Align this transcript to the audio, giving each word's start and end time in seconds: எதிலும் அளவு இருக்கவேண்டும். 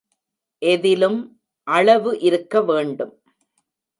எதிலும் 0.61 1.19
அளவு 1.67 2.11
இருக்கவேண்டும். 2.21 3.13